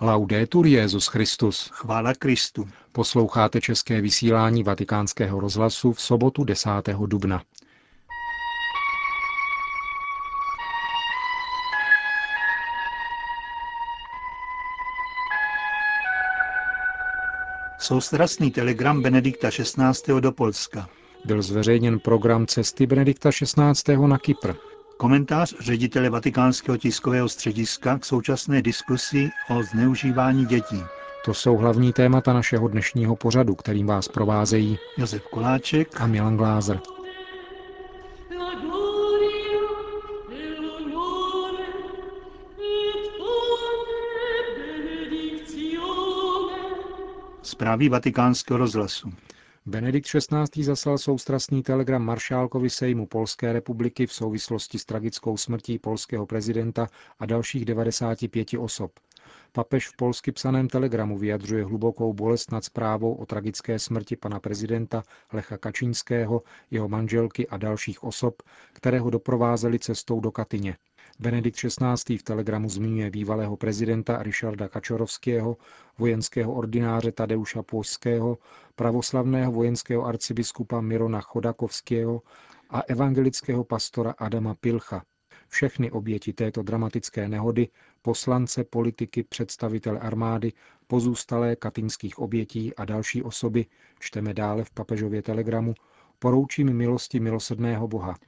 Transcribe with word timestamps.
Laudetur 0.00 0.66
Jezus 0.66 1.06
Christus. 1.06 1.70
Chvála 1.72 2.14
Kristu. 2.14 2.68
Posloucháte 2.92 3.60
české 3.60 4.00
vysílání 4.00 4.62
Vatikánského 4.62 5.40
rozhlasu 5.40 5.92
v 5.92 6.00
sobotu 6.00 6.44
10. 6.44 6.70
dubna. 7.06 7.42
Soustrasný 17.78 18.50
telegram 18.50 19.02
Benedikta 19.02 19.50
XVI. 19.50 20.20
do 20.20 20.32
Polska. 20.32 20.88
Byl 21.24 21.42
zveřejněn 21.42 21.98
program 21.98 22.46
cesty 22.46 22.86
Benedikta 22.86 23.30
XVI. 23.30 23.96
na 24.06 24.18
Kypr. 24.18 24.52
Komentář 25.00 25.54
ředitele 25.60 26.10
Vatikánského 26.10 26.76
tiskového 26.78 27.28
střediska 27.28 27.98
k 27.98 28.04
současné 28.04 28.62
diskusi 28.62 29.30
o 29.50 29.62
zneužívání 29.62 30.46
dětí. 30.46 30.82
To 31.24 31.34
jsou 31.34 31.56
hlavní 31.56 31.92
témata 31.92 32.32
našeho 32.32 32.68
dnešního 32.68 33.16
pořadu, 33.16 33.54
kterým 33.54 33.86
vás 33.86 34.08
provázejí 34.08 34.78
Josef 34.96 35.22
Koláček 35.22 36.00
a 36.00 36.06
Milan 36.06 36.36
Glázer. 36.36 36.80
Zprávy 47.42 47.88
vatikánského 47.88 48.58
rozhlasu. 48.58 49.12
Benedikt 49.68 50.08
XVI. 50.08 50.64
zaslal 50.64 50.98
soustrasný 50.98 51.62
telegram 51.62 52.02
maršálkovi 52.02 52.70
Sejmu 52.70 53.06
Polské 53.06 53.52
republiky 53.52 54.06
v 54.06 54.12
souvislosti 54.12 54.78
s 54.78 54.84
tragickou 54.84 55.36
smrtí 55.36 55.78
polského 55.78 56.26
prezidenta 56.26 56.88
a 57.18 57.26
dalších 57.26 57.64
95 57.64 58.48
osob. 58.58 58.92
Papež 59.52 59.88
v 59.88 59.96
polsky 59.96 60.32
psaném 60.32 60.68
telegramu 60.68 61.18
vyjadřuje 61.18 61.64
hlubokou 61.64 62.12
bolest 62.12 62.52
nad 62.52 62.64
zprávou 62.64 63.14
o 63.14 63.26
tragické 63.26 63.78
smrti 63.78 64.16
pana 64.16 64.40
prezidenta 64.40 65.02
Lecha 65.32 65.56
Kačínského, 65.58 66.42
jeho 66.70 66.88
manželky 66.88 67.48
a 67.48 67.56
dalších 67.56 68.04
osob, 68.04 68.42
které 68.72 68.98
ho 69.00 69.10
doprovázeli 69.10 69.78
cestou 69.78 70.20
do 70.20 70.30
Katyně. 70.30 70.76
Benedikt 71.20 71.58
XVI. 71.58 72.18
v 72.18 72.22
telegramu 72.22 72.68
zmiňuje 72.68 73.10
bývalého 73.10 73.56
prezidenta 73.56 74.22
Richarda 74.22 74.68
Kačorovského, 74.68 75.56
vojenského 75.98 76.52
ordináře 76.52 77.12
Tadeuša 77.12 77.62
Požského, 77.62 78.38
pravoslavného 78.76 79.52
vojenského 79.52 80.06
arcibiskupa 80.06 80.80
Mirona 80.80 81.20
Chodakovského 81.20 82.22
a 82.70 82.80
evangelického 82.80 83.64
pastora 83.64 84.14
Adama 84.18 84.54
Pilcha. 84.54 85.02
Všechny 85.48 85.90
oběti 85.90 86.32
této 86.32 86.62
dramatické 86.62 87.28
nehody, 87.28 87.68
poslance, 88.02 88.64
politiky, 88.64 89.22
představitele 89.22 89.98
armády, 89.98 90.52
pozůstalé 90.86 91.56
katinských 91.56 92.18
obětí 92.18 92.74
a 92.74 92.84
další 92.84 93.22
osoby, 93.22 93.66
čteme 93.98 94.34
dále 94.34 94.64
v 94.64 94.70
papežově 94.70 95.22
telegramu, 95.22 95.74
poroučím 96.18 96.72
milosti 96.76 97.20
milosrdného 97.20 97.88
Boha. 97.88 98.18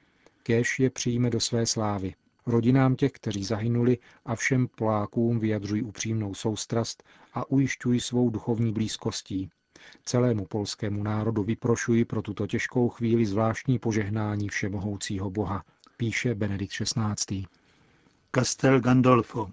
Kéž 0.43 0.79
je 0.79 0.91
přijme 0.91 1.31
do 1.31 1.41
své 1.41 1.67
slávy. 1.67 2.15
Rodinám 2.51 2.97
těch, 2.97 3.13
kteří 3.13 3.45
zahynuli 3.45 3.99
a 4.25 4.37
všem 4.37 4.69
Polákům 4.69 5.39
vyjadřují 5.39 5.83
upřímnou 5.83 6.35
soustrast 6.35 7.03
a 7.35 7.51
ujišťují 7.51 8.01
svou 8.01 8.31
duchovní 8.31 8.73
blízkostí. 8.73 9.51
Celému 10.05 10.47
polskému 10.47 11.03
národu 11.03 11.43
vyprošuji 11.43 12.05
pro 12.05 12.23
tuto 12.23 12.47
těžkou 12.47 12.89
chvíli 12.89 13.27
zvláštní 13.27 13.79
požehnání 13.79 14.49
všemohoucího 14.49 15.31
Boha, 15.31 15.65
píše 15.97 16.35
Benedikt 16.35 16.73
XVI. 16.73 17.45
Castel 18.35 18.81
Gandolfo. 18.81 19.51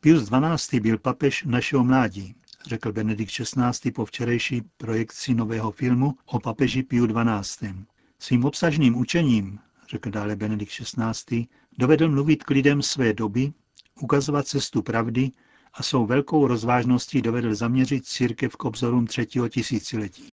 Pius 0.00 0.30
XII. 0.30 0.80
byl 0.80 0.98
papež 0.98 1.44
našeho 1.44 1.84
mládí, 1.84 2.34
řekl 2.66 2.92
Benedikt 2.92 3.32
XVI. 3.32 3.90
po 3.90 4.04
včerejší 4.04 4.62
projekci 4.76 5.34
nového 5.34 5.70
filmu 5.70 6.14
o 6.26 6.40
papeži 6.40 6.82
Piu 6.82 7.06
XII. 7.06 7.74
Svým 8.18 8.44
obsažným 8.44 8.96
učením, 8.96 9.58
řekl 9.90 10.10
dále 10.10 10.36
Benedikt 10.36 10.72
XVI., 10.72 11.46
dovedl 11.78 12.10
mluvit 12.10 12.44
k 12.44 12.50
lidem 12.50 12.82
své 12.82 13.12
doby, 13.12 13.52
ukazovat 14.00 14.46
cestu 14.46 14.82
pravdy 14.82 15.30
a 15.74 15.82
svou 15.82 16.06
velkou 16.06 16.46
rozvážností 16.46 17.22
dovedl 17.22 17.54
zaměřit 17.54 18.06
církev 18.06 18.56
k 18.56 18.64
obzorům 18.64 19.06
třetího 19.06 19.48
tisíciletí. 19.48 20.28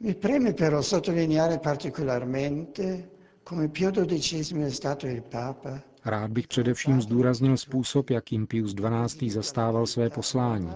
Mi 0.00 0.14
preme 0.14 0.52
però 0.52 0.82
sottolineare 0.82 1.58
particolarmente 1.58 3.08
come 3.48 3.68
Pio 3.68 3.92
XII 3.92 4.64
è 4.64 4.70
stato 4.70 5.06
il 5.06 5.22
Papa 5.22 5.80
Rád 6.06 6.30
bych 6.30 6.48
především 6.48 7.02
zdůraznil 7.02 7.56
způsob, 7.56 8.10
jakým 8.10 8.46
Pius 8.46 8.74
XII. 8.74 9.30
zastával 9.30 9.86
své 9.86 10.10
poslání. 10.10 10.70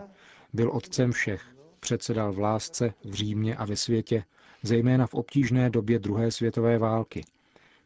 Byl 0.53 0.71
otcem 0.71 1.13
všech, 1.13 1.43
předsedal 1.81 2.33
v 2.33 2.39
lásce 2.39 2.95
v 3.05 3.15
Římě 3.15 3.57
a 3.57 3.65
ve 3.65 3.77
světě, 3.77 4.25
zejména 4.63 5.07
v 5.07 5.15
obtížné 5.15 5.71
době 5.71 5.99
druhé 5.99 6.31
světové 6.31 6.79
války. 6.79 7.25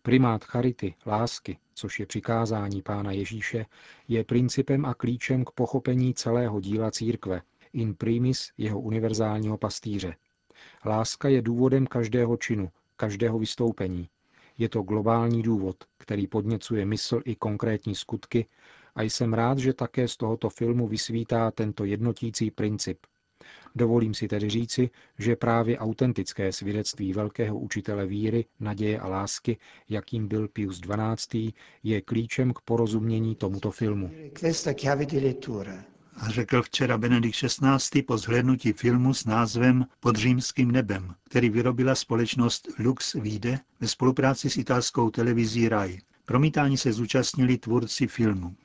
Primát 0.06 0.44
charity, 0.44 0.94
lásky, 1.06 1.58
což 1.74 2.00
je 2.00 2.06
přikázání 2.06 2.82
Pána 2.82 3.12
Ježíše, 3.12 3.66
je 4.08 4.24
principem 4.24 4.84
a 4.84 4.94
klíčem 4.94 5.44
k 5.44 5.50
pochopení 5.50 6.14
celého 6.14 6.60
díla 6.60 6.90
církve, 6.90 7.42
in 7.72 7.94
primis 7.94 8.50
jeho 8.58 8.80
univerzálního 8.80 9.58
pastýře. 9.58 10.14
Láska 10.84 11.28
je 11.28 11.42
důvodem 11.42 11.86
každého 11.86 12.36
činu, 12.36 12.70
každého 12.96 13.38
vystoupení. 13.38 14.08
Je 14.58 14.68
to 14.68 14.82
globální 14.82 15.42
důvod, 15.42 15.76
který 15.98 16.26
podněcuje 16.26 16.86
mysl 16.86 17.20
i 17.24 17.34
konkrétní 17.34 17.94
skutky 17.94 18.46
a 18.94 19.02
jsem 19.02 19.34
rád, 19.34 19.58
že 19.58 19.72
také 19.72 20.08
z 20.08 20.16
tohoto 20.16 20.50
filmu 20.50 20.88
vysvítá 20.88 21.50
tento 21.50 21.84
jednotící 21.84 22.50
princip. 22.50 22.98
Dovolím 23.74 24.14
si 24.14 24.28
tedy 24.28 24.50
říci, 24.50 24.90
že 25.18 25.36
právě 25.36 25.78
autentické 25.78 26.52
svědectví 26.52 27.12
velkého 27.12 27.58
učitele 27.58 28.06
víry, 28.06 28.44
naděje 28.60 29.00
a 29.00 29.08
lásky, 29.08 29.56
jakým 29.88 30.28
byl 30.28 30.48
Pius 30.48 30.80
XII., 30.80 31.52
je 31.82 32.00
klíčem 32.00 32.52
k 32.52 32.60
porozumění 32.60 33.34
tomuto 33.34 33.70
filmu. 33.70 34.10
A 36.16 36.28
řekl 36.30 36.62
včera 36.62 36.98
Benedikt 36.98 37.36
XVI. 37.36 38.02
po 38.02 38.18
zhlédnutí 38.18 38.72
filmu 38.72 39.14
s 39.14 39.24
názvem 39.24 39.86
Pod 40.00 40.16
římským 40.16 40.70
nebem, 40.70 41.14
který 41.24 41.50
vyrobila 41.50 41.94
společnost 41.94 42.68
Lux 42.78 43.12
Vide 43.14 43.58
ve 43.80 43.88
spolupráci 43.88 44.50
s 44.50 44.56
italskou 44.56 45.10
televizí 45.10 45.68
RAI. 45.68 45.98
Promítání 46.24 46.76
se 46.76 46.92
zúčastnili 46.92 47.58
tvůrci 47.58 48.06
filmu. 48.06 48.56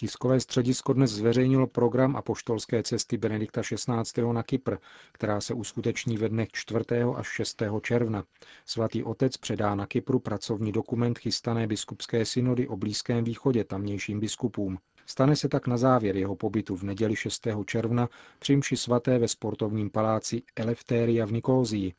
Tiskové 0.00 0.40
středisko 0.40 0.92
dnes 0.92 1.10
zveřejnilo 1.10 1.66
program 1.66 2.16
apoštolské 2.16 2.82
cesty 2.82 3.16
Benedikta 3.16 3.62
XVI. 3.62 4.32
na 4.32 4.42
Kypr, 4.42 4.76
která 5.12 5.40
se 5.40 5.54
uskuteční 5.54 6.16
ve 6.16 6.28
dnech 6.28 6.48
4. 6.52 6.80
až 7.16 7.28
6. 7.28 7.62
června. 7.82 8.24
Svatý 8.66 9.04
otec 9.04 9.36
předá 9.36 9.74
na 9.74 9.86
Kypru 9.86 10.18
pracovní 10.18 10.72
dokument 10.72 11.18
chystané 11.18 11.66
biskupské 11.66 12.24
synody 12.24 12.68
o 12.68 12.76
Blízkém 12.76 13.24
východě 13.24 13.64
tamnějším 13.64 14.20
biskupům. 14.20 14.78
Stane 15.06 15.36
se 15.36 15.48
tak 15.48 15.66
na 15.66 15.76
závěr 15.76 16.16
jeho 16.16 16.36
pobytu 16.36 16.76
v 16.76 16.82
neděli 16.82 17.16
6. 17.16 17.46
června 17.66 18.08
při 18.38 18.56
mši 18.56 18.76
svaté 18.76 19.18
ve 19.18 19.28
sportovním 19.28 19.90
paláci 19.90 20.42
Eleftéria 20.56 21.26
v 21.26 21.32
Nikózii. 21.32 21.94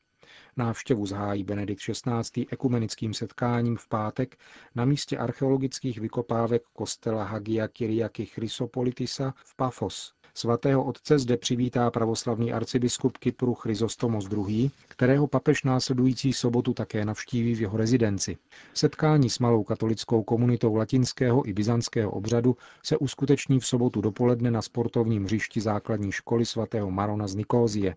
Návštěvu 0.58 1.06
zhájí 1.06 1.44
Benedikt 1.44 1.82
XVI. 1.82 2.46
ekumenickým 2.52 3.14
setkáním 3.14 3.78
v 3.78 3.88
pátek 3.88 4.38
na 4.76 4.86
místě 4.86 5.18
archeologických 5.18 6.00
vykopávek 6.00 6.64
kostela 6.74 7.24
Hagia 7.24 7.68
Kyriaky 7.68 8.26
Chrysopolitisa 8.26 9.34
v 9.46 9.56
Pafos. 9.56 10.14
Svatého 10.34 10.84
otce 10.84 11.20
zde 11.20 11.38
přivítá 11.38 11.92
pravoslavný 11.92 12.54
arcibiskup 12.54 13.18
Kypru 13.18 13.54
Chryzostomos 13.54 14.28
II., 14.32 14.72
kterého 14.88 15.28
papež 15.28 15.64
následující 15.64 16.34
sobotu 16.34 16.74
také 16.74 17.06
navštíví 17.06 17.56
v 17.56 17.62
jeho 17.62 17.78
rezidenci. 17.78 18.38
Setkání 18.74 19.30
s 19.30 19.40
malou 19.40 19.64
katolickou 19.64 20.24
komunitou 20.24 20.76
latinského 20.76 21.50
i 21.50 21.54
byzantského 21.54 22.12
obřadu 22.12 22.58
se 22.84 22.98
uskuteční 22.98 23.60
v 23.60 23.66
sobotu 23.66 24.02
dopoledne 24.02 24.52
na 24.52 24.62
sportovním 24.62 25.24
hřišti 25.24 25.62
základní 25.62 26.12
školy 26.12 26.46
svatého 26.46 26.92
Marona 26.92 27.28
z 27.28 27.36
Nikózie. 27.36 27.96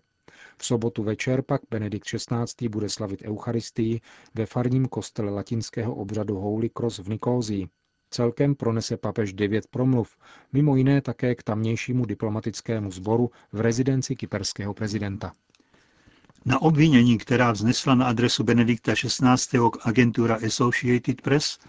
V 0.57 0.65
sobotu 0.65 1.03
večer 1.03 1.41
pak 1.41 1.61
Benedikt 1.71 2.05
XVI. 2.05 2.69
bude 2.69 2.89
slavit 2.89 3.21
Eucharistii 3.21 4.01
ve 4.35 4.45
farním 4.45 4.85
kostele 4.85 5.31
latinského 5.31 5.95
obřadu 5.95 6.35
Holy 6.39 6.69
Cross 6.69 6.99
v 6.99 7.09
Nikózii. 7.09 7.67
Celkem 8.09 8.55
pronese 8.55 8.97
papež 8.97 9.33
devět 9.33 9.67
promluv, 9.67 10.17
mimo 10.53 10.75
jiné 10.75 11.01
také 11.01 11.35
k 11.35 11.43
tamnějšímu 11.43 12.05
diplomatickému 12.05 12.91
sboru 12.91 13.31
v 13.51 13.61
rezidenci 13.61 14.15
kyperského 14.15 14.73
prezidenta. 14.73 15.33
Na 16.45 16.61
obvinění, 16.61 17.17
která 17.17 17.51
vznesla 17.51 17.95
na 17.95 18.05
adresu 18.05 18.43
Benedikta 18.43 18.93
XVI. 18.93 19.59
agentura 19.81 20.35
Associated 20.35 21.21
Press 21.21 21.59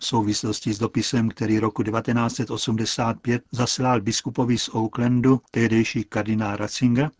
v 0.00 0.06
souvislosti 0.06 0.72
s 0.72 0.78
dopisem, 0.78 1.28
který 1.28 1.58
roku 1.58 1.82
1985 1.82 3.42
zaslal 3.52 4.00
biskupovi 4.00 4.58
z 4.58 4.68
Oaklandu, 4.68 5.40
tehdejší 5.50 6.04
kardinál 6.04 6.56
Ratzinger, 6.56 7.10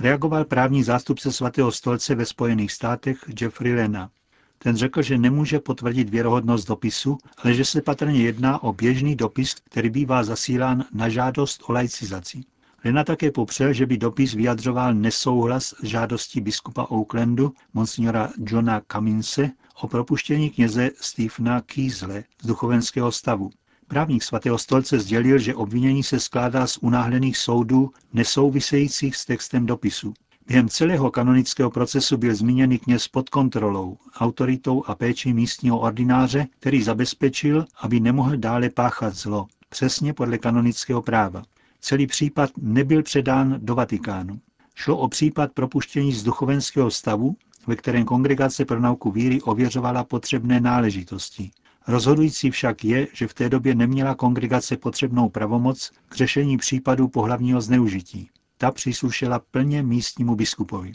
reagoval 0.00 0.44
právní 0.44 0.82
zástupce 0.82 1.32
svatého 1.32 1.72
stolce 1.72 2.14
ve 2.14 2.26
Spojených 2.26 2.72
státech 2.72 3.18
Jeffrey 3.40 3.74
Lena. 3.74 4.10
Ten 4.58 4.76
řekl, 4.76 5.02
že 5.02 5.18
nemůže 5.18 5.60
potvrdit 5.60 6.10
věrohodnost 6.10 6.68
dopisu, 6.68 7.18
ale 7.36 7.54
že 7.54 7.64
se 7.64 7.82
patrně 7.82 8.22
jedná 8.22 8.62
o 8.62 8.72
běžný 8.72 9.16
dopis, 9.16 9.54
který 9.54 9.90
bývá 9.90 10.24
zasílán 10.24 10.84
na 10.92 11.08
žádost 11.08 11.62
o 11.66 11.72
laicizaci. 11.72 12.40
Lena 12.84 13.04
také 13.04 13.32
popřel, 13.32 13.72
že 13.72 13.86
by 13.86 13.98
dopis 13.98 14.34
vyjadřoval 14.34 14.94
nesouhlas 14.94 15.64
s 15.64 15.84
žádostí 15.84 16.40
biskupa 16.40 16.82
Oaklandu, 16.82 17.52
monsignora 17.74 18.30
Johna 18.38 18.80
Kaminse, 18.80 19.50
o 19.82 19.88
propuštění 19.88 20.50
kněze 20.50 20.90
Stephena 21.00 21.60
Kýzle 21.60 22.24
z 22.42 22.46
duchovenského 22.46 23.12
stavu. 23.12 23.50
Právník 23.88 24.22
svatého 24.22 24.58
stolce 24.58 24.98
sdělil, 24.98 25.38
že 25.38 25.54
obvinění 25.54 26.02
se 26.02 26.20
skládá 26.20 26.66
z 26.66 26.78
unáhlených 26.78 27.38
soudů 27.38 27.90
nesouvisejících 28.12 29.16
s 29.16 29.24
textem 29.26 29.66
dopisu. 29.66 30.14
Během 30.46 30.68
celého 30.68 31.10
kanonického 31.10 31.70
procesu 31.70 32.16
byl 32.16 32.34
zmíněný 32.34 32.78
kněz 32.78 33.08
pod 33.08 33.28
kontrolou, 33.28 33.98
autoritou 34.14 34.84
a 34.86 34.94
péčí 34.94 35.32
místního 35.32 35.80
ordináře, 35.80 36.46
který 36.60 36.82
zabezpečil, 36.82 37.64
aby 37.80 38.00
nemohl 38.00 38.36
dále 38.36 38.70
páchat 38.70 39.14
zlo, 39.14 39.46
přesně 39.68 40.12
podle 40.12 40.38
kanonického 40.38 41.02
práva. 41.02 41.42
Celý 41.80 42.06
případ 42.06 42.50
nebyl 42.56 43.02
předán 43.02 43.58
do 43.62 43.74
Vatikánu. 43.74 44.40
Šlo 44.74 44.98
o 44.98 45.08
případ 45.08 45.52
propuštění 45.52 46.12
z 46.12 46.22
duchovenského 46.22 46.90
stavu, 46.90 47.36
ve 47.66 47.76
kterém 47.76 48.04
kongregace 48.04 48.64
pro 48.64 48.80
nauku 48.80 49.10
víry 49.10 49.42
ověřovala 49.42 50.04
potřebné 50.04 50.60
náležitosti. 50.60 51.50
Rozhodující 51.88 52.50
však 52.50 52.84
je, 52.84 53.08
že 53.12 53.26
v 53.28 53.34
té 53.34 53.48
době 53.48 53.74
neměla 53.74 54.14
kongregace 54.14 54.76
potřebnou 54.76 55.28
pravomoc 55.28 55.90
k 56.08 56.14
řešení 56.14 56.56
případů 56.56 57.08
pohlavního 57.08 57.60
zneužití. 57.60 58.30
Ta 58.58 58.70
příslušela 58.70 59.38
plně 59.50 59.82
místnímu 59.82 60.34
biskupovi. 60.34 60.92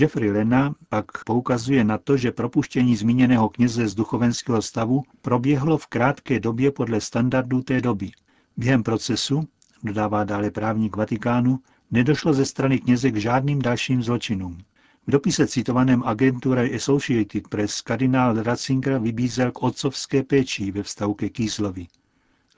Jeffrey 0.00 0.30
Lena 0.30 0.74
pak 0.88 1.24
poukazuje 1.24 1.84
na 1.84 1.98
to, 1.98 2.16
že 2.16 2.32
propuštění 2.32 2.96
zmíněného 2.96 3.48
kněze 3.48 3.88
z 3.88 3.94
duchovenského 3.94 4.62
stavu 4.62 5.02
proběhlo 5.22 5.78
v 5.78 5.86
krátké 5.86 6.40
době 6.40 6.70
podle 6.72 7.00
standardů 7.00 7.62
té 7.62 7.80
doby. 7.80 8.10
Během 8.56 8.82
procesu, 8.82 9.48
dodává 9.82 10.24
dále 10.24 10.50
právník 10.50 10.96
Vatikánu, 10.96 11.58
nedošlo 11.90 12.34
ze 12.34 12.44
strany 12.44 12.78
kněze 12.78 13.10
k 13.10 13.16
žádným 13.16 13.62
dalším 13.62 14.02
zločinům. 14.02 14.58
V 15.06 15.10
dopise 15.10 15.46
citovaném 15.46 16.02
agenturou 16.02 16.74
Associated 16.76 17.48
Press 17.48 17.80
kardinál 17.80 18.42
Ratzinger 18.42 18.98
vybízel 18.98 19.52
k 19.52 19.62
otcovské 19.62 20.22
péči 20.22 20.70
ve 20.70 20.82
vztahu 20.82 21.14
ke 21.14 21.28
Kýzlovi. 21.28 21.86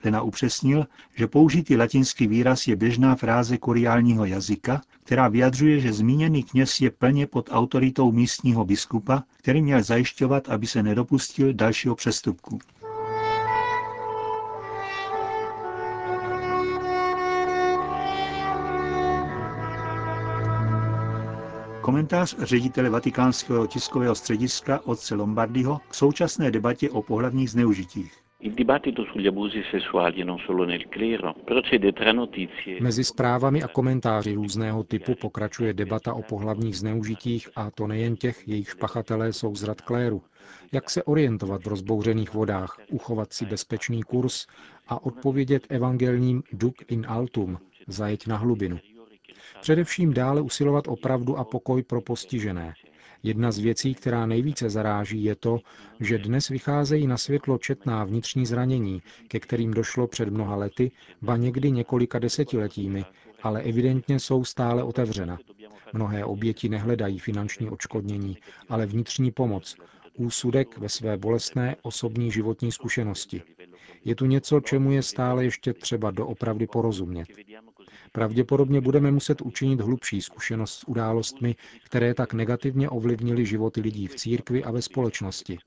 Lena 0.05 0.23
upřesnil, 0.23 0.87
že 1.15 1.27
použitý 1.27 1.77
latinský 1.77 2.27
výraz 2.27 2.67
je 2.67 2.77
běžná 2.77 3.17
fráze 3.17 3.59
kuriálního 3.59 4.25
jazyka, 4.25 4.83
která 5.05 5.29
vyjadřuje, 5.29 5.81
že 5.81 5.93
zmíněný 5.93 6.43
kněz 6.43 6.81
je 6.81 6.91
plně 6.91 7.27
pod 7.27 7.49
autoritou 7.53 8.13
místního 8.13 8.65
biskupa, 8.65 9.23
který 9.37 9.63
měl 9.63 9.83
zajišťovat, 9.83 10.49
aby 10.49 10.67
se 10.67 10.83
nedopustil 10.83 11.53
dalšího 11.53 11.95
přestupku. 11.95 12.59
Komentář 21.85 22.37
ředitele 22.39 22.91
vatikánského 22.91 23.67
tiskového 23.67 24.15
střediska 24.15 24.81
otce 24.85 25.15
Lombardiho 25.15 25.81
k 25.89 25.95
současné 25.95 26.51
debatě 26.51 26.91
o 26.91 27.03
pohlavních 27.03 27.51
zneužitích. 27.51 28.13
Mezi 32.81 33.05
zprávami 33.05 33.63
a 33.63 33.69
komentáři 33.69 34.35
různého 34.35 34.85
typu 34.85 35.15
pokračuje 35.15 35.75
debata 35.75 36.15
o 36.15 36.23
pohlavních 36.23 36.77
zneužitích 36.77 37.49
a 37.57 37.71
to 37.71 37.87
nejen 37.87 38.17
těch, 38.17 38.49
jejichž 38.49 38.75
pachatelé 38.75 39.33
jsou 39.33 39.55
z 39.55 39.63
rad 39.63 39.81
kléru. 39.81 40.23
Jak 40.73 40.91
se 40.91 41.03
orientovat 41.03 41.65
v 41.65 41.69
rozbouřených 41.69 42.35
vodách, 42.35 42.79
uchovat 42.91 43.33
si 43.33 43.47
bezpečný 43.47 44.03
kurz 44.03 44.47
a 44.89 45.05
odpovědět 45.07 45.67
evangelním 45.69 46.43
duc 46.53 46.75
in 46.89 47.07
altum, 47.09 47.59
zajeť 47.87 48.27
na 48.27 48.37
hlubinu. 48.37 48.79
Především 49.61 50.15
dále 50.15 50.41
usilovat 50.41 50.89
o 50.89 50.97
pravdu 50.97 51.37
a 51.39 51.45
pokoj 51.45 51.83
pro 51.83 52.01
postižené. 52.01 52.75
Jedna 53.23 53.53
z 53.53 53.59
věcí, 53.59 53.95
která 53.95 54.27
nejvíce 54.27 54.71
zaráží, 54.71 55.25
je 55.25 55.35
to, 55.35 55.59
že 56.01 56.19
dnes 56.19 56.49
vycházejí 56.49 57.07
na 57.07 57.17
světlo 57.17 57.59
četná 57.59 58.05
vnitřní 58.05 58.47
zranění, 58.47 59.03
ke 59.29 59.41
kterým 59.41 59.71
došlo 59.71 60.07
před 60.07 60.29
mnoha 60.29 60.57
lety, 60.57 60.91
ba 61.23 61.37
někdy 61.37 61.71
několika 61.71 62.19
desetiletími, 62.19 63.05
ale 63.43 63.63
evidentně 63.63 64.21
jsou 64.21 64.45
stále 64.45 64.83
otevřena. 64.83 65.39
Mnohé 65.93 66.25
oběti 66.25 66.69
nehledají 66.69 67.19
finanční 67.19 67.69
odškodnění, 67.71 68.39
ale 68.69 68.87
vnitřní 68.87 69.31
pomoc, 69.31 69.77
úsudek 70.19 70.79
ve 70.79 70.89
své 70.89 71.17
bolestné 71.17 71.77
osobní 71.83 72.31
životní 72.31 72.73
zkušenosti. 72.73 73.43
Je 74.05 74.15
tu 74.15 74.27
něco, 74.27 74.61
čemu 74.61 74.93
je 74.93 75.03
stále 75.03 75.45
ještě 75.45 75.73
třeba 75.73 76.11
doopravdy 76.11 76.67
porozumět. 76.67 77.29
Pravděpodobně 78.17 78.81
budeme 78.81 79.11
muset 79.11 79.41
učinit 79.43 79.81
hlubší 79.81 80.23
zkušenost 80.23 80.75
s 80.75 80.89
událostmi, 80.89 81.57
které 81.85 82.15
tak 82.15 82.35
negativně 82.35 82.89
ovlivnily 82.91 83.47
životy 83.47 83.81
lidí 83.81 84.07
v 84.07 84.15
církvi 84.15 84.65
a 84.65 84.71
ve 84.71 84.83
společnosti. 84.83 85.59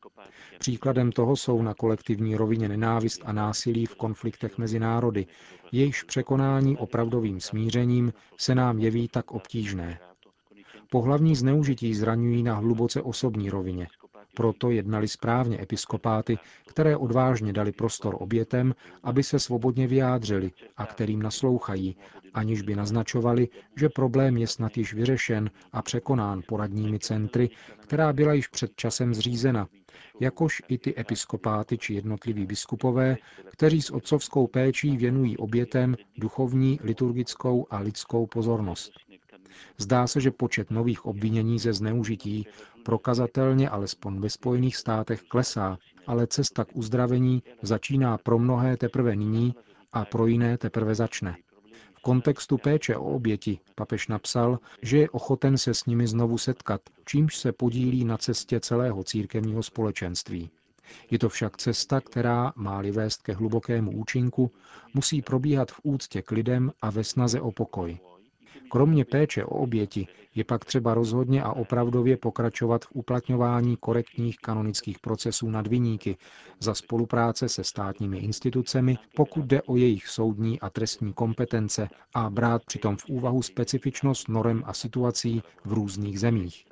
Příkladem 0.60 1.12
toho 1.12 1.36
jsou 1.36 1.62
na 1.62 1.74
kolektivní 1.74 2.36
rovině 2.36 2.70
nenávist 2.70 3.22
a 3.26 3.32
násilí 3.32 3.86
v 3.86 3.96
konfliktech 3.96 4.58
mezi 4.58 4.80
národy, 4.80 5.26
jejichž 5.72 6.04
překonání 6.04 6.78
opravdovým 6.78 7.40
smířením 7.40 8.14
se 8.38 8.56
nám 8.56 8.80
jeví 8.80 9.08
tak 9.08 9.32
obtížné. 9.32 10.00
Pohlavní 10.90 11.36
zneužití 11.36 11.94
zraňují 11.94 12.44
na 12.44 12.56
hluboce 12.56 13.02
osobní 13.02 13.50
rovině. 13.50 13.88
Proto 14.38 14.70
jednali 14.72 15.08
správně 15.08 15.62
episkopáty, 15.62 16.38
které 16.68 16.98
odvážně 16.98 17.54
dali 17.54 17.72
prostor 17.72 18.16
obětem, 18.20 18.74
aby 19.04 19.24
se 19.24 19.40
svobodně 19.40 19.88
vyjádřili 19.88 20.52
a 20.78 20.86
kterým 20.86 21.22
naslouchají, 21.22 21.98
aniž 22.34 22.62
by 22.62 22.76
naznačovali, 22.76 23.48
že 23.78 23.90
problém 23.90 24.38
je 24.38 24.48
snad 24.48 24.78
již 24.78 24.94
vyřešen 24.94 25.50
a 25.72 25.82
překonán 25.82 26.42
poradními 26.48 27.00
centry, 27.00 27.50
která 27.80 28.14
byla 28.14 28.34
již 28.34 28.48
před 28.48 28.72
časem 28.76 29.14
zřízena, 29.14 29.68
jakož 30.20 30.62
i 30.68 30.78
ty 30.78 31.00
episkopáty 31.00 31.78
či 31.78 31.94
jednotliví 31.94 32.46
biskupové, 32.46 33.18
kteří 33.52 33.82
s 33.82 33.90
otcovskou 33.90 34.48
péčí 34.48 34.98
věnují 34.98 35.38
obětem 35.38 35.96
duchovní, 36.18 36.80
liturgickou 36.84 37.68
a 37.70 37.80
lidskou 37.80 38.28
pozornost. 38.28 38.92
Zdá 39.78 40.08
se, 40.08 40.22
že 40.22 40.32
počet 40.32 40.72
nových 40.72 41.06
obvinění 41.06 41.60
ze 41.60 41.74
zneužití 41.74 42.48
prokazatelně 42.86 43.70
alespoň 43.70 44.20
ve 44.20 44.30
Spojených 44.30 44.78
státech 44.78 45.22
klesá, 45.22 45.78
ale 46.08 46.28
cesta 46.28 46.66
k 46.66 46.76
uzdravení 46.76 47.44
začíná 47.62 48.18
pro 48.18 48.40
mnohé 48.40 48.78
teprve 48.78 49.16
nyní 49.16 49.56
a 49.94 50.06
pro 50.06 50.28
jiné 50.28 50.58
teprve 50.58 50.96
začne. 50.96 51.38
V 51.94 52.02
kontextu 52.02 52.58
péče 52.58 52.98
o 52.98 53.04
oběti 53.04 53.60
papež 53.76 54.08
napsal, 54.08 54.60
že 54.82 54.98
je 54.98 55.10
ochoten 55.10 55.58
se 55.58 55.74
s 55.74 55.86
nimi 55.86 56.08
znovu 56.08 56.38
setkat, 56.38 56.82
čímž 57.06 57.38
se 57.38 57.52
podílí 57.52 58.06
na 58.06 58.18
cestě 58.18 58.60
celého 58.60 59.04
církevního 59.04 59.64
společenství. 59.64 60.50
Je 61.12 61.20
to 61.20 61.30
však 61.30 61.58
cesta, 61.58 62.02
která, 62.02 62.54
má-li 62.56 62.92
vést 62.92 63.22
ke 63.22 63.34
hlubokému 63.34 63.92
účinku, 63.92 64.52
musí 64.94 65.22
probíhat 65.22 65.72
v 65.72 65.80
úctě 65.84 66.22
k 66.22 66.32
lidem 66.32 66.72
a 66.82 66.90
ve 66.90 67.04
snaze 67.04 67.42
o 67.42 67.52
pokoj. 67.52 68.00
Kromě 68.72 69.06
péče 69.06 69.46
o 69.46 69.50
oběti 69.50 70.08
je 70.36 70.44
pak 70.44 70.66
třeba 70.66 70.94
rozhodně 70.94 71.44
a 71.44 71.52
opravdově 71.54 72.18
pokračovat 72.18 72.86
v 72.86 72.92
uplatňování 72.94 73.78
korektních 73.78 74.38
kanonických 74.38 75.00
procesů 75.00 75.50
nad 75.50 75.68
viníky 75.68 76.18
za 76.60 76.74
spolupráce 76.74 77.50
se 77.50 77.64
státními 77.64 78.18
institucemi, 78.18 78.98
pokud 79.16 79.46
jde 79.46 79.62
o 79.62 79.76
jejich 79.76 80.08
soudní 80.08 80.60
a 80.60 80.70
trestní 80.70 81.14
kompetence 81.14 81.90
a 82.14 82.30
brát 82.30 82.66
přitom 82.66 82.98
v 82.98 83.06
úvahu 83.10 83.42
specifičnost 83.42 84.30
norem 84.30 84.64
a 84.66 84.74
situací 84.74 85.42
v 85.66 85.74
různých 85.74 86.20
zemích. 86.20 86.66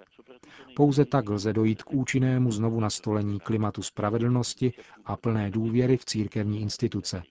Pouze 0.76 1.06
tak 1.06 1.30
lze 1.30 1.54
dojít 1.54 1.84
k 1.84 1.94
účinnému 1.94 2.52
znovu 2.52 2.80
nastolení 2.80 3.40
klimatu 3.40 3.82
spravedlnosti 3.84 4.74
a 5.06 5.18
plné 5.18 5.52
důvěry 5.52 5.98
v 5.98 6.06
církevní 6.06 6.62
instituce. 6.62 7.24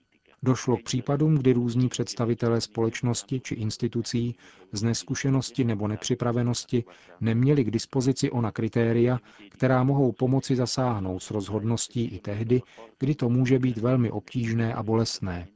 Došlo 0.44 0.76
k 0.76 0.82
případům, 0.82 1.34
kdy 1.34 1.52
různí 1.52 1.88
představitelé 1.88 2.60
společnosti 2.60 3.40
či 3.40 3.54
institucí 3.54 4.36
z 4.72 4.82
neskušenosti 4.82 5.64
nebo 5.64 5.88
nepřipravenosti 5.88 6.84
neměli 7.20 7.64
k 7.64 7.70
dispozici 7.70 8.30
ona 8.30 8.50
kritéria, 8.50 9.18
která 9.48 9.84
mohou 9.84 10.12
pomoci 10.12 10.56
zasáhnout 10.56 11.22
s 11.22 11.30
rozhodností 11.30 12.04
i 12.04 12.18
tehdy, 12.18 12.62
kdy 12.98 13.14
to 13.14 13.28
může 13.28 13.58
být 13.58 13.78
velmi 13.78 14.10
obtížné 14.10 14.74
a 14.74 14.82
bolestné. 14.82 15.46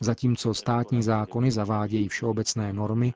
Zatímco 0.00 0.54
státní 0.54 1.02
zákony 1.02 1.50
zavádějí 1.50 2.08
všeobecné 2.08 2.72
normy, 2.72 3.14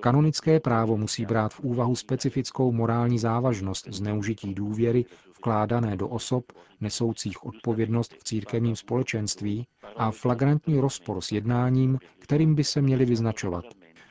kanonické 0.00 0.60
právo 0.60 0.96
musí 0.96 1.26
brát 1.26 1.54
v 1.54 1.60
úvahu 1.60 1.96
specifickou 1.96 2.72
morální 2.72 3.18
závažnost 3.18 3.88
zneužití 3.90 4.54
důvěry 4.54 5.04
vkládané 5.40 5.96
do 5.96 6.08
osob 6.08 6.44
nesoucích 6.80 7.44
odpovědnost 7.46 8.14
v 8.14 8.24
církevním 8.24 8.76
společenství 8.76 9.66
a 9.96 10.10
flagrantní 10.10 10.80
rozpor 10.80 11.20
s 11.20 11.32
jednáním, 11.32 11.98
kterým 12.18 12.54
by 12.54 12.64
se 12.64 12.82
měli 12.82 13.04
vyznačovat. 13.04 13.64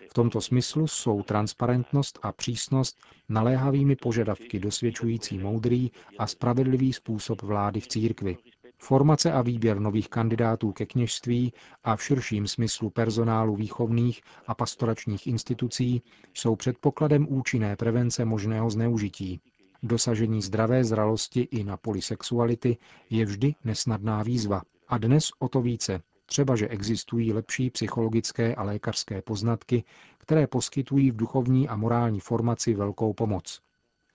V 0.10 0.14
tomto 0.14 0.42
smyslu 0.42 0.88
jsou 0.88 1.24
transparentnost 1.24 2.20
a 2.22 2.32
přísnost 2.32 2.98
naléhavými 3.30 3.96
požadavky 3.96 4.60
dosvědčující 4.60 5.38
moudrý 5.38 5.92
a 6.20 6.28
spravedlivý 6.28 6.94
způsob 6.94 7.42
vlády 7.42 7.80
v 7.80 7.88
církvi. 7.88 8.38
Formace 8.82 9.32
a 9.32 9.42
výběr 9.42 9.80
nových 9.80 10.10
kandidátů 10.10 10.72
ke 10.72 10.86
kněžství 10.86 11.54
a 11.84 11.96
v 11.96 12.04
širším 12.04 12.48
smyslu 12.48 12.90
personálu 12.90 13.56
výchovných 13.56 14.22
a 14.48 14.56
pastoračních 14.56 15.28
institucí 15.28 16.02
jsou 16.34 16.56
předpokladem 16.56 17.28
účinné 17.30 17.76
prevence 17.76 18.26
možného 18.26 18.70
zneužití. 18.70 19.42
Dosažení 19.84 20.42
zdravé 20.42 20.84
zralosti 20.84 21.42
i 21.42 21.64
na 21.64 21.78
poli 21.78 22.02
sexuality 22.02 22.78
je 23.10 23.26
vždy 23.26 23.56
nesnadná 23.64 24.24
výzva. 24.24 24.62
A 24.88 24.98
dnes 24.98 25.30
o 25.40 25.50
to 25.50 25.62
více, 25.62 26.02
třeba 26.26 26.56
že 26.56 26.68
existují 26.68 27.34
lepší 27.34 27.70
psychologické 27.70 28.56
a 28.56 28.64
lékařské 28.64 29.22
poznatky, 29.22 29.84
které 30.18 30.48
poskytují 30.48 31.12
v 31.12 31.16
duchovní 31.16 31.68
a 31.68 31.76
morální 31.76 32.20
formaci 32.20 32.74
velkou 32.74 33.14
pomoc. 33.14 33.62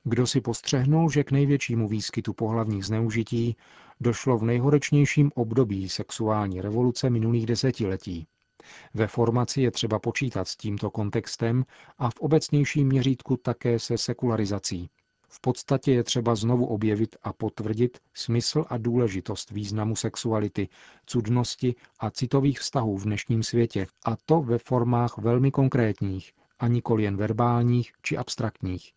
Kdo 0.05 0.27
si 0.27 0.41
postřehnul, 0.41 1.11
že 1.11 1.25
k 1.25 1.31
největšímu 1.31 1.89
výskytu 1.89 2.33
pohlavních 2.33 2.85
zneužití 2.85 3.57
došlo 4.01 4.39
v 4.39 4.45
nejhorečnějším 4.45 5.31
období 5.35 5.89
sexuální 5.89 6.61
revoluce 6.61 7.11
minulých 7.11 7.47
desetiletí. 7.47 8.27
Ve 8.95 9.07
formaci 9.07 9.61
je 9.61 9.71
třeba 9.71 9.99
počítat 9.99 10.49
s 10.49 10.57
tímto 10.57 10.91
kontextem 10.91 11.65
a 11.99 12.11
v 12.11 12.21
obecnějším 12.21 12.89
měřítku 12.89 13.37
také 13.37 13.79
se 13.79 13.99
sekularizací. 13.99 14.91
V 15.37 15.41
podstatě 15.41 15.93
je 15.93 16.05
třeba 16.05 16.35
znovu 16.35 16.67
objevit 16.67 17.17
a 17.23 17.33
potvrdit 17.33 17.99
smysl 18.15 18.65
a 18.69 18.79
důležitost 18.79 19.51
významu 19.51 19.97
sexuality, 19.97 20.69
cudnosti 21.07 21.75
a 22.01 22.11
citových 22.11 22.61
vztahů 22.61 22.99
v 22.99 23.05
dnešním 23.05 23.43
světě, 23.43 23.87
a 24.07 24.17
to 24.27 24.43
ve 24.43 24.59
formách 24.59 25.19
velmi 25.19 25.51
konkrétních, 25.51 26.33
a 26.59 26.69
nikoli 26.69 27.03
jen 27.03 27.17
verbálních 27.17 27.93
či 28.03 28.17
abstraktních 28.17 28.93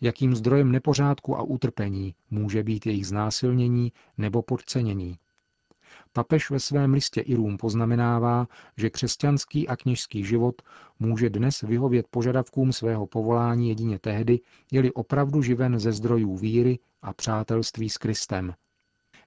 jakým 0.00 0.34
zdrojem 0.34 0.72
nepořádku 0.72 1.36
a 1.36 1.42
utrpení 1.42 2.14
může 2.30 2.62
být 2.62 2.86
jejich 2.86 3.06
znásilnění 3.06 3.92
nebo 4.18 4.42
podcenění. 4.42 5.18
Papež 6.16 6.50
ve 6.50 6.60
svém 6.60 6.92
listě 6.92 7.20
Irům 7.20 7.56
poznamenává, 7.56 8.48
že 8.76 8.90
křesťanský 8.90 9.68
a 9.68 9.76
kněžský 9.76 10.24
život 10.24 10.62
může 10.98 11.30
dnes 11.30 11.60
vyhovět 11.60 12.06
požadavkům 12.10 12.72
svého 12.72 13.06
povolání 13.06 13.68
jedině 13.68 13.98
tehdy, 13.98 14.40
je-li 14.72 14.92
opravdu 14.92 15.42
živen 15.42 15.78
ze 15.78 15.92
zdrojů 15.92 16.36
víry 16.36 16.78
a 17.02 17.12
přátelství 17.12 17.90
s 17.90 17.98
Kristem. 17.98 18.54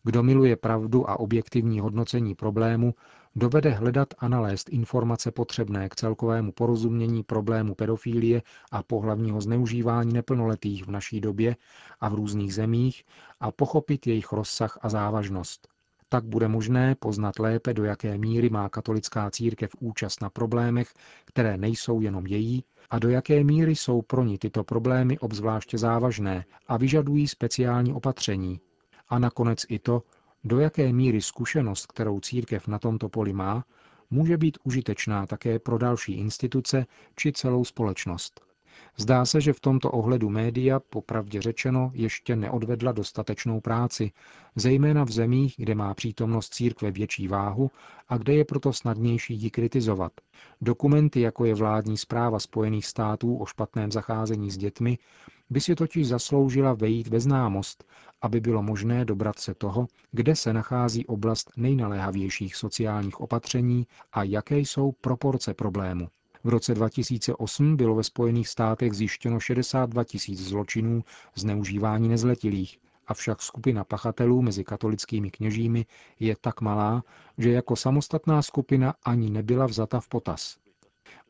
Kdo 0.03 0.23
miluje 0.23 0.55
pravdu 0.55 1.09
a 1.09 1.19
objektivní 1.19 1.79
hodnocení 1.79 2.35
problému, 2.35 2.93
dovede 3.35 3.69
hledat 3.69 4.13
a 4.17 4.27
nalézt 4.27 4.69
informace 4.69 5.31
potřebné 5.31 5.89
k 5.89 5.95
celkovému 5.95 6.51
porozumění 6.51 7.23
problému 7.23 7.75
pedofílie 7.75 8.41
a 8.71 8.83
pohlavního 8.83 9.41
zneužívání 9.41 10.13
neplnoletých 10.13 10.87
v 10.87 10.91
naší 10.91 11.21
době 11.21 11.55
a 11.99 12.09
v 12.09 12.13
různých 12.13 12.53
zemích 12.53 13.03
a 13.39 13.51
pochopit 13.51 14.07
jejich 14.07 14.31
rozsah 14.31 14.79
a 14.81 14.89
závažnost. 14.89 15.76
Tak 16.09 16.25
bude 16.25 16.47
možné 16.47 16.95
poznat 16.95 17.39
lépe, 17.39 17.73
do 17.73 17.83
jaké 17.83 18.17
míry 18.17 18.49
má 18.49 18.69
katolická 18.69 19.31
církev 19.31 19.71
účast 19.79 20.21
na 20.21 20.29
problémech, 20.29 20.93
které 21.25 21.57
nejsou 21.57 22.01
jenom 22.01 22.27
její, 22.27 22.63
a 22.89 22.99
do 22.99 23.09
jaké 23.09 23.43
míry 23.43 23.75
jsou 23.75 24.01
pro 24.01 24.23
ní 24.23 24.37
tyto 24.37 24.63
problémy 24.63 25.19
obzvláště 25.19 25.77
závažné 25.77 26.45
a 26.67 26.77
vyžadují 26.77 27.27
speciální 27.27 27.93
opatření. 27.93 28.59
A 29.09 29.19
nakonec 29.19 29.65
i 29.69 29.79
to, 29.79 30.03
do 30.43 30.59
jaké 30.59 30.93
míry 30.93 31.21
zkušenost, 31.21 31.85
kterou 31.85 32.19
církev 32.19 32.67
na 32.67 32.79
tomto 32.79 33.09
poli 33.09 33.33
má, 33.33 33.65
může 34.09 34.37
být 34.37 34.57
užitečná 34.63 35.25
také 35.25 35.59
pro 35.59 35.77
další 35.77 36.13
instituce 36.13 36.85
či 37.15 37.31
celou 37.31 37.65
společnost. 37.65 38.46
Zdá 38.99 39.25
se, 39.25 39.41
že 39.41 39.53
v 39.53 39.59
tomto 39.59 39.91
ohledu 39.91 40.29
média, 40.29 40.79
popravdě 40.79 41.41
řečeno, 41.41 41.91
ještě 41.93 42.35
neodvedla 42.35 42.91
dostatečnou 42.91 43.61
práci, 43.61 44.11
zejména 44.55 45.03
v 45.03 45.11
zemích, 45.11 45.55
kde 45.57 45.75
má 45.75 45.93
přítomnost 45.93 46.53
církve 46.53 46.91
větší 46.91 47.27
váhu 47.27 47.71
a 48.09 48.17
kde 48.17 48.33
je 48.33 48.45
proto 48.45 48.73
snadnější 48.73 49.33
ji 49.35 49.49
kritizovat. 49.49 50.11
Dokumenty, 50.61 51.21
jako 51.21 51.45
je 51.45 51.55
vládní 51.55 51.97
zpráva 51.97 52.39
Spojených 52.39 52.85
států 52.85 53.37
o 53.37 53.45
špatném 53.45 53.91
zacházení 53.91 54.51
s 54.51 54.57
dětmi, 54.57 54.97
by 55.49 55.61
si 55.61 55.75
totiž 55.75 56.07
zasloužila 56.07 56.73
vejít 56.73 57.07
ve 57.07 57.19
známost, 57.19 57.83
aby 58.21 58.39
bylo 58.39 58.63
možné 58.63 59.05
dobrat 59.05 59.39
se 59.39 59.53
toho, 59.53 59.87
kde 60.11 60.35
se 60.35 60.53
nachází 60.53 61.05
oblast 61.05 61.51
nejnaléhavějších 61.57 62.55
sociálních 62.55 63.19
opatření 63.19 63.87
a 64.13 64.23
jaké 64.23 64.59
jsou 64.59 64.91
proporce 64.91 65.53
problému. 65.53 66.07
V 66.47 66.49
roce 66.49 66.73
2008 66.75 67.77
bylo 67.77 67.95
ve 67.95 68.03
Spojených 68.03 68.47
státech 68.47 68.93
zjištěno 68.93 69.39
62 69.39 70.03
tisíc 70.03 70.39
zločinů 70.47 71.03
zneužívání 71.35 72.09
nezletilých, 72.09 72.77
avšak 73.07 73.41
skupina 73.41 73.83
pachatelů 73.83 74.41
mezi 74.41 74.63
katolickými 74.63 75.31
kněžími 75.31 75.85
je 76.19 76.35
tak 76.41 76.61
malá, 76.61 77.03
že 77.37 77.51
jako 77.51 77.75
samostatná 77.75 78.41
skupina 78.41 78.93
ani 79.03 79.29
nebyla 79.29 79.65
vzata 79.65 79.99
v 79.99 80.07
potaz. 80.07 80.57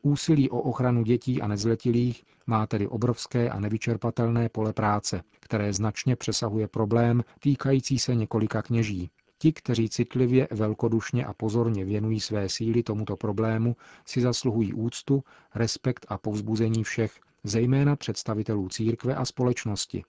Úsilí 0.02 0.50
o 0.50 0.58
ochranu 0.58 1.02
dětí 1.02 1.42
a 1.42 1.46
nezletilých 1.48 2.24
má 2.46 2.66
tedy 2.66 2.86
obrovské 2.86 3.50
a 3.50 3.60
nevyčerpatelné 3.60 4.48
pole 4.48 4.72
práce, 4.72 5.22
které 5.40 5.72
značně 5.72 6.16
přesahuje 6.16 6.68
problém 6.68 7.24
týkající 7.40 7.98
se 7.98 8.14
několika 8.14 8.62
kněží. 8.62 9.10
Ti, 9.38 9.52
kteří 9.52 9.88
citlivě, 9.88 10.48
velkodušně 10.50 11.24
a 11.24 11.32
pozorně 11.32 11.84
věnují 11.84 12.20
své 12.20 12.48
síly 12.48 12.82
tomuto 12.82 13.16
problému, 13.16 13.76
si 14.04 14.20
zasluhují 14.20 14.72
úctu, 14.72 15.24
respekt 15.54 16.06
a 16.08 16.18
povzbuzení 16.18 16.84
všech, 16.84 17.20
zejména 17.44 17.96
představitelů 17.96 18.68
církve 18.68 19.14
a 19.14 19.24
společnosti. 19.24 20.04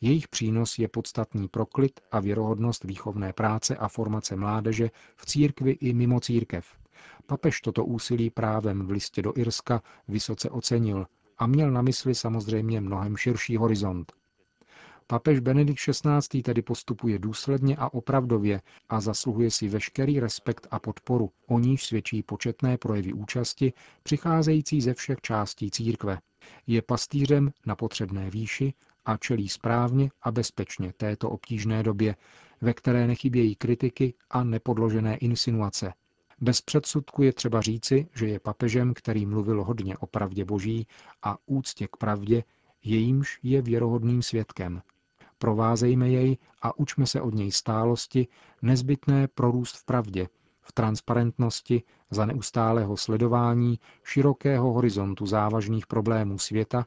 Jejich 0.00 0.28
přínos 0.28 0.78
je 0.78 0.88
podstatný 0.88 1.48
proklid 1.48 2.00
a 2.10 2.20
věrohodnost 2.20 2.84
výchovné 2.84 3.32
práce 3.32 3.76
a 3.76 3.88
formace 3.88 4.36
mládeže 4.36 4.90
v 5.16 5.26
církvi 5.26 5.70
i 5.70 5.92
mimo 5.94 6.20
církev. 6.20 6.66
Papež 7.26 7.60
toto 7.60 7.84
úsilí 7.84 8.30
právem 8.30 8.86
v 8.86 8.90
listě 8.90 9.22
do 9.22 9.32
Irska 9.36 9.82
vysoce 10.08 10.50
ocenil 10.50 11.06
a 11.38 11.46
měl 11.46 11.70
na 11.70 11.82
mysli 11.82 12.14
samozřejmě 12.14 12.80
mnohem 12.80 13.16
širší 13.16 13.56
horizont. 13.56 14.12
Papež 15.12 15.40
Benedikt 15.40 15.80
XVI. 15.80 16.42
tedy 16.42 16.62
postupuje 16.62 17.18
důsledně 17.18 17.76
a 17.76 17.92
opravdově 17.92 18.60
a 18.88 19.00
zasluhuje 19.00 19.50
si 19.50 19.68
veškerý 19.68 20.20
respekt 20.20 20.66
a 20.70 20.78
podporu, 20.78 21.30
o 21.46 21.58
níž 21.58 21.86
svědčí 21.86 22.22
početné 22.22 22.78
projevy 22.78 23.12
účasti 23.12 23.72
přicházející 24.02 24.80
ze 24.80 24.94
všech 24.94 25.20
částí 25.20 25.70
církve. 25.70 26.18
Je 26.66 26.82
pastýřem 26.82 27.52
na 27.66 27.76
potřebné 27.76 28.30
výši 28.30 28.74
a 29.04 29.16
čelí 29.16 29.48
správně 29.48 30.10
a 30.22 30.30
bezpečně 30.30 30.92
této 30.96 31.30
obtížné 31.30 31.82
době, 31.82 32.16
ve 32.60 32.74
které 32.74 33.06
nechybějí 33.06 33.54
kritiky 33.54 34.14
a 34.30 34.44
nepodložené 34.44 35.16
insinuace. 35.16 35.92
Bez 36.40 36.60
předsudku 36.60 37.22
je 37.22 37.32
třeba 37.32 37.60
říci, 37.60 38.06
že 38.14 38.26
je 38.26 38.40
papežem, 38.40 38.94
který 38.94 39.26
mluvil 39.26 39.64
hodně 39.64 39.96
o 39.96 40.06
pravdě 40.06 40.44
boží 40.44 40.86
a 41.22 41.36
úctě 41.46 41.86
k 41.86 41.96
pravdě, 41.96 42.44
jejímž 42.84 43.38
je 43.42 43.62
věrohodným 43.62 44.22
svědkem. 44.22 44.82
Provázejme 45.42 46.10
jej 46.10 46.38
a 46.62 46.78
učme 46.78 47.06
se 47.06 47.20
od 47.20 47.34
něj 47.34 47.52
stálosti, 47.52 48.28
nezbytné 48.62 49.28
prorůst 49.28 49.76
v 49.76 49.84
pravdě, 49.84 50.28
v 50.60 50.72
transparentnosti, 50.72 51.82
za 52.10 52.26
neustálého 52.26 52.96
sledování 52.96 53.78
širokého 54.04 54.72
horizontu 54.72 55.26
závažných 55.26 55.86
problémů 55.86 56.38
světa 56.38 56.86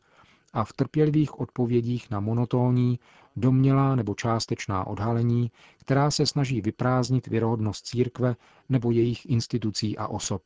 a 0.53 0.63
v 0.63 0.73
trpělivých 0.73 1.39
odpovědích 1.39 2.09
na 2.09 2.19
monotónní, 2.19 2.99
domnělá 3.35 3.95
nebo 3.95 4.15
částečná 4.15 4.87
odhalení, 4.87 5.51
která 5.79 6.11
se 6.11 6.25
snaží 6.25 6.61
vyprázdnit 6.61 7.27
věrohodnost 7.27 7.85
církve 7.85 8.35
nebo 8.69 8.91
jejich 8.91 9.25
institucí 9.25 9.97
a 9.97 10.07
osob. 10.07 10.41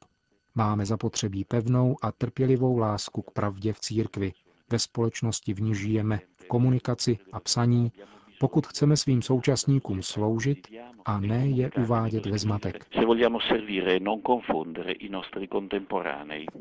Máme 0.56 0.86
zapotřebí 0.86 1.46
pevnou 1.46 1.96
a 2.02 2.12
trpělivou 2.12 2.78
lásku 2.78 3.22
k 3.22 3.32
pravdě 3.32 3.74
v 3.74 3.80
církvi, 3.80 4.34
ve 4.72 4.80
společnosti 4.80 5.54
v 5.54 5.62
ní 5.62 5.76
žijeme, 5.76 6.20
komunikaci 6.50 7.18
a 7.32 7.40
psaní, 7.40 7.92
pokud 8.40 8.68
chceme 8.68 8.98
svým 8.98 9.22
současníkům 9.22 10.02
sloužit 10.02 10.68
a 11.06 11.20
ne 11.20 11.48
je 11.48 11.72
uvádět 11.78 12.26
ve 12.26 12.38
zmatek. 12.38 12.86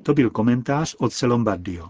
To 0.03 0.15
byl 0.15 0.31
komentář 0.31 0.95
od 0.99 1.13
Lombardio. 1.23 1.89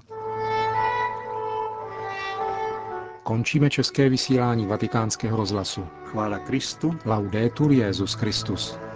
Končíme 3.22 3.70
české 3.70 4.08
vysílání 4.08 4.66
vatikánského 4.66 5.36
rozhlasu. 5.36 5.86
Chvála 6.04 6.38
Kristu. 6.38 6.90
Laudetur 7.04 7.72
Jezus 7.72 8.14
Christus. 8.14 8.87